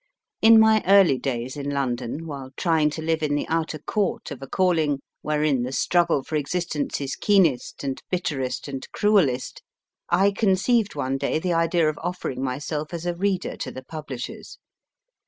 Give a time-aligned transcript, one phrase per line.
[0.41, 4.41] In my early days in London, while trying to live in the outer court of
[4.41, 9.61] a calling wherein the struggle for o oo existence is keenest and bitterest and cruellest,
[10.09, 14.57] I conceived one day the idea of offering myself as a reader to the publishers.